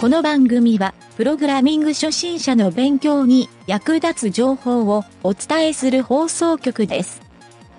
[0.00, 7.20] この番組は、プログラミング初心者の勉強に役立つ情報をお伝えする放送局です。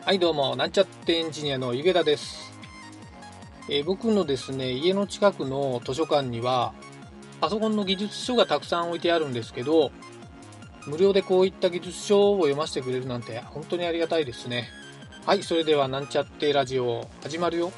[0.03, 2.51] はいどうもなんちゃってエンジニアのゆげだです、
[3.69, 6.73] えー僕のですね家の近くの図書館には
[7.39, 9.91] パソコンの技術書がたくさん置いてあるんですけど
[10.87, 14.67] 無料でこういった技術書を読ませてくれるなんて本当にありがたいですね。
[15.25, 17.71] はいそれではなんちゃってラジオ始まるよ。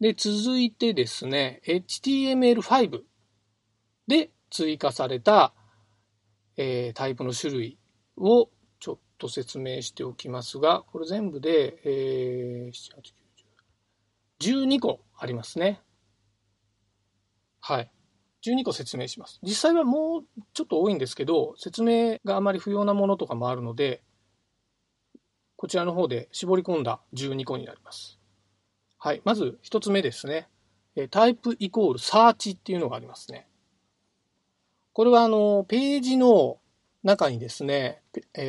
[0.00, 3.02] で、続いてですね、HTML5
[4.06, 5.52] で追加された、
[6.56, 7.78] えータイプの種類
[8.16, 8.50] を
[8.80, 13.00] ちょっと説明しておきますが、これ全部で、えー、7 8
[14.40, 15.82] 9 10 12個ありますね。
[17.60, 17.90] はい。
[18.42, 19.38] 12個説明します。
[19.42, 20.22] 実際はもう
[20.54, 24.02] ちょっと多いんですけど、説明があまり不要なものとかもあるので、
[25.56, 28.19] こちらの方で絞り込んだ12個になります。
[29.02, 29.22] はい。
[29.24, 30.46] まず一つ目ですね。
[31.10, 33.46] タイプイコールサーチっていうのがありますね。
[34.92, 36.58] これはあの、ページの
[37.02, 38.02] 中にですね、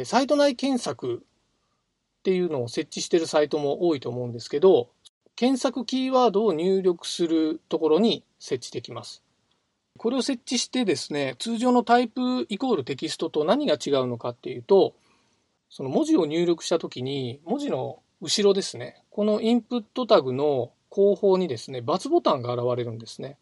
[0.04, 1.24] サイト内検索
[2.20, 4.90] っていうのを設置してるサイトも多いと思うんですけど、
[5.38, 9.24] 検索キーワードを入力するところに設置できます。
[9.98, 14.96] これを設置してですね、通常のタイプイコールテキストと何が違うのかっていうと、
[15.70, 23.38] その文字を入力したときに、文字の後ろですね、このインプットタグの後方にですね、×ボタンが現れるんですね。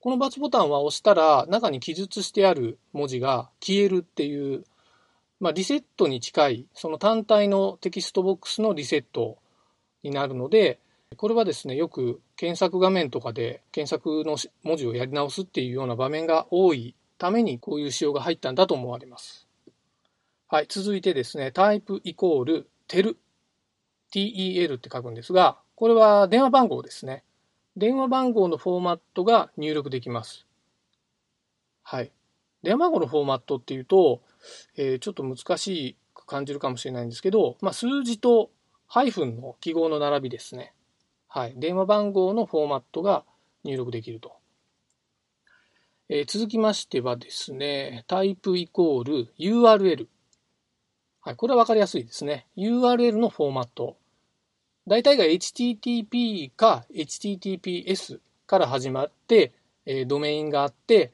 [0.00, 4.64] この×ボタンは押したら中に記述してある文字が消えるっていう、
[5.40, 9.38] まあ、リセットに近い、その単体のテキストボックスのリセット
[10.04, 10.78] になるので、
[11.16, 19.48] これはですね、よく検索画面とかで検索の文字をやり直すっていうような場面が多いためにこういう仕様が入ったんだと思われます。
[20.46, 23.16] はい、続いてですね、タイプイコール tel
[24.12, 27.24] tel って書くんですが、これは電話番号ですね。
[27.76, 30.46] 電話番号のフォーマットが入力できます。
[31.82, 32.12] はい。
[32.62, 34.22] 電話番号のフォーマットっていうと、
[34.76, 38.50] えーちょっと難しく感じるかもしれないんですけど、まあ、数字と
[38.86, 40.74] ハイフンの記号の並びですね。
[41.26, 41.54] はい。
[41.56, 43.24] 電話番号のフォーマットが
[43.64, 44.36] 入力できると。
[46.08, 50.06] えー続きましてはですね、タイプイコール URL。
[51.22, 51.36] はい。
[51.36, 52.46] これはわかりやすいですね。
[52.56, 53.96] URL のフォーマット。
[54.86, 59.52] 大体が HTTP か HTTPS から始まって、
[59.86, 61.12] えードメインがあって、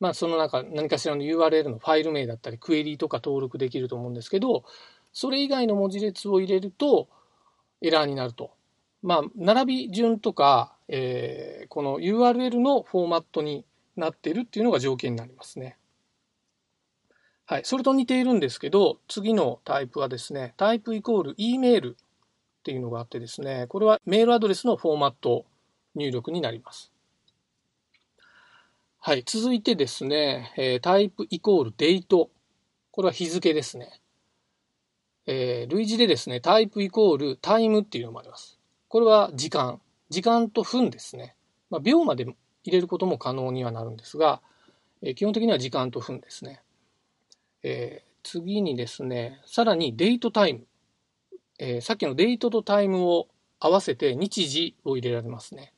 [0.00, 4.64] まあ、その中何かしらの URL のファイル名だったりクエリとか登録できると思うんですけど
[5.12, 7.08] それ以外の文字列を入れると
[7.80, 8.50] エラーになると。
[9.02, 13.64] まあ、並び順とか、えーこの URL のフォーマットに
[13.96, 15.76] なってるっていうのが条件になりますね。
[17.44, 17.64] はい。
[17.64, 21.96] それと似ているんですけど、次のタイプはですね、タイプイコール E メール
[22.66, 25.44] っていうのがあってですね、これはメールアドレスのフォーマット
[25.94, 26.90] 入力になります。
[28.98, 29.22] はい。
[29.24, 32.28] 続いてですね、えータイプイコールデート。
[32.90, 34.00] これは日付ですね。
[35.26, 38.58] えー類似でですね、タイプイコールタイムっていうのもあります。
[38.88, 39.80] これは時間。
[40.10, 41.36] 時間と分ですね。
[41.70, 44.40] まあ、秒まで入れることも可能にはなるんですが、
[45.02, 46.62] えー基本的には時間と分ですね。
[47.62, 50.66] えー次にですね、さらにデートタイム。
[51.58, 53.28] えーさっきのデートとタイムを
[53.60, 55.72] 合わせて日時を入れられますね。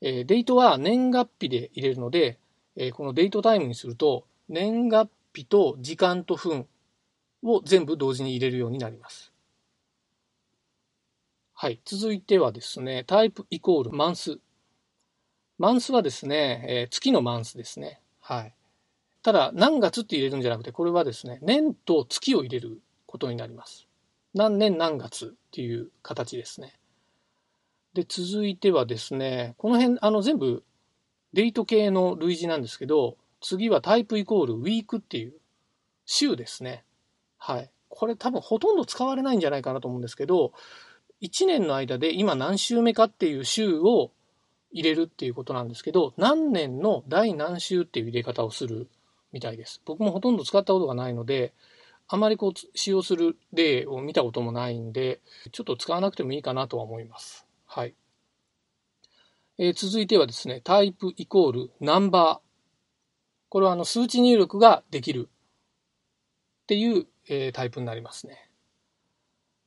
[0.00, 2.38] えーデートは年月日で入れるので、
[2.76, 6.66] えーこのデートタイムにすると年月日と時間と分
[7.42, 9.32] を全部同時に入れるようになります。
[11.54, 11.80] はい。
[11.84, 14.38] 続いてはですね、タイプイコールマンス。
[15.58, 18.00] マンスはですね、えー月のマンスですね。
[18.20, 18.54] はい。
[19.22, 23.89] ただ、何月って入れるんじゃなくて、これはですね、年と月を入れることになります。
[24.34, 26.78] 何年何月っていう形ですね。
[27.94, 30.62] で、続いてはですね、この辺、あの、全部
[31.32, 35.34] デート系の類似なんですけど、次はタイプイコールウィークっていう
[36.06, 36.84] 週ですね。
[37.38, 37.70] はい。
[37.88, 40.52] これ多分ほとんど使われないんじゃないかなと思うんですけど、
[41.22, 44.12] 1年の間で今何週目かっていう週を
[44.72, 48.88] 入れるっていうことなんですけど、何年の第何週っていう入れ方をする
[49.32, 49.80] みたいです。
[49.84, 51.52] 僕もほとんど使ったことがないので、
[52.12, 55.20] あまりこう使用する例を見たこともないんで、
[55.52, 57.46] ちょっと使わなくてもいいかなとは思います。
[57.66, 57.94] はい。
[59.58, 62.48] えー続いてはですね、タイプイコールナンバー。
[63.48, 65.28] これはあの数値入力ができる
[66.62, 68.50] っていう、えータイプになりますね。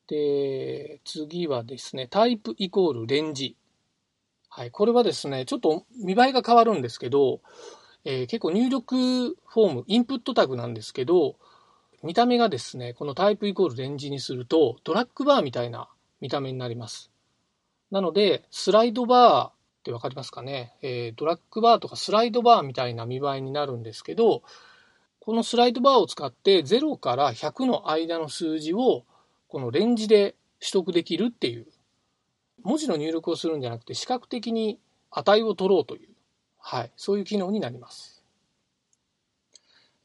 [0.08, 3.56] で、次はですね、タイプイコールレンジ。
[4.50, 7.40] はい、これはですね、ちょっと見栄えが変わるんですけど、
[8.04, 11.38] えー、結構入力フォーム、インプットタグなんですけど、
[12.04, 15.88] 見た目がですね、このタイプイコールレンジにすると、ドラッグバーみたいな
[16.20, 17.10] 見た目になります。
[17.92, 19.54] なので、スライドバーっ
[19.84, 24.44] てわかりますかね、えー、ドラッグバーとかスライドバーみたいな見栄えになるんですけど、
[25.22, 29.06] このスライドバーを使って0から100の間の数字を
[29.48, 31.68] このレンジで取得できるっていう、
[32.64, 34.78] 文字の入力をするんじゃなくて視覚的に
[35.10, 36.10] 値を取ろうという、
[36.60, 38.13] はい、そういう機能になります。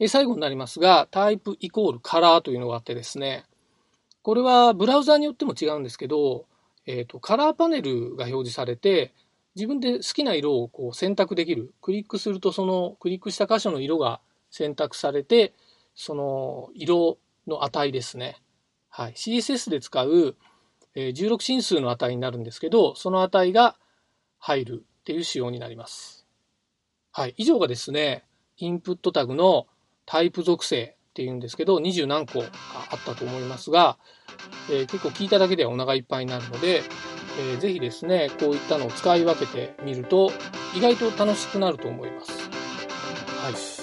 [0.07, 3.45] 最後になりますが、タイプイコールカラーというのがあってですね、
[4.23, 6.47] これはブラウザーによっても違うんですけど、
[6.87, 9.13] え、ー、と、カラーパネルが表示されて、
[9.57, 11.75] 自分で好きな色をこう選択できる。
[11.83, 15.53] クリックすると、そのクリックした箇所の色が選択されて、
[15.95, 17.19] その色
[17.49, 18.41] の値ですね。
[18.89, 19.15] はい。
[19.15, 20.37] CSS で使う、
[20.95, 23.77] え16進数の値になるんですけど、その値が
[24.39, 26.27] 入るっていう仕様になります。
[27.11, 27.35] はい。
[27.37, 28.25] 以上がですね、
[28.59, 29.67] インプットタグの
[30.11, 32.47] タイプ属性っていうんですけど、二十何個か
[32.91, 33.99] あったと思いますが、
[34.71, 36.83] えー、結構聞いただけでお腹いっぱいになるので、
[37.39, 40.33] えー、ぜひですね、こういったのを使い分けてみると、
[40.75, 42.49] 意外と楽しくなると思います。
[43.43, 43.78] はい。